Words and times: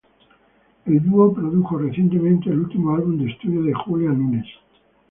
El 0.87 0.99
dúo 1.03 1.31
produjo 1.31 1.77
recientemente 1.77 2.49
el 2.49 2.61
último 2.61 2.95
álbum 2.95 3.19
de 3.23 3.29
estudio 3.29 3.61
de 3.61 3.73
Julia 3.75 4.09
Nunes. 4.09 4.47